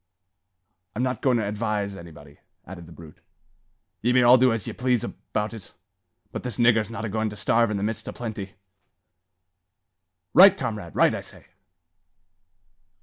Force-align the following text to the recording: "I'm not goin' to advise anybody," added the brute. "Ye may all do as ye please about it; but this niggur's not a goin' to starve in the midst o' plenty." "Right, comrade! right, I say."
"I'm 0.95 1.03
not 1.03 1.21
goin' 1.21 1.37
to 1.37 1.45
advise 1.47 1.95
anybody," 1.95 2.39
added 2.65 2.87
the 2.87 2.91
brute. 2.91 3.19
"Ye 4.01 4.13
may 4.13 4.23
all 4.23 4.39
do 4.39 4.51
as 4.51 4.65
ye 4.65 4.73
please 4.73 5.03
about 5.03 5.53
it; 5.53 5.73
but 6.31 6.41
this 6.41 6.57
niggur's 6.57 6.89
not 6.89 7.05
a 7.05 7.07
goin' 7.09 7.29
to 7.29 7.37
starve 7.37 7.69
in 7.69 7.77
the 7.77 7.83
midst 7.83 8.09
o' 8.09 8.11
plenty." 8.11 8.53
"Right, 10.33 10.57
comrade! 10.57 10.95
right, 10.95 11.13
I 11.13 11.21
say." 11.21 11.45